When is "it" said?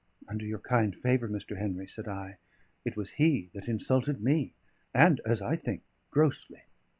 2.83-2.97